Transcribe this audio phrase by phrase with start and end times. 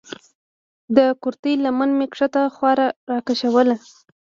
[0.95, 2.71] د کورتۍ لمن مې کښته خوا
[3.11, 3.75] راکښوله.